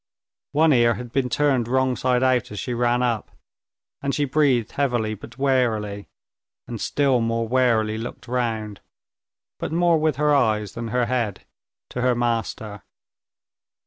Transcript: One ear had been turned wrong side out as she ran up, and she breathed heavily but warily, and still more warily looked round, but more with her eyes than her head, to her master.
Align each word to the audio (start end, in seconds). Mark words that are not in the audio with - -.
One 0.53 0.73
ear 0.73 0.95
had 0.95 1.11
been 1.11 1.29
turned 1.29 1.67
wrong 1.67 1.95
side 1.95 2.23
out 2.23 2.49
as 2.49 2.57
she 2.59 2.73
ran 2.73 3.03
up, 3.03 3.29
and 4.01 4.15
she 4.15 4.25
breathed 4.25 4.71
heavily 4.71 5.13
but 5.13 5.37
warily, 5.37 6.07
and 6.67 6.81
still 6.81 7.21
more 7.21 7.47
warily 7.47 7.99
looked 7.99 8.27
round, 8.27 8.81
but 9.59 9.71
more 9.71 9.99
with 9.99 10.15
her 10.15 10.33
eyes 10.33 10.71
than 10.71 10.87
her 10.87 11.05
head, 11.05 11.45
to 11.91 12.01
her 12.01 12.15
master. 12.15 12.81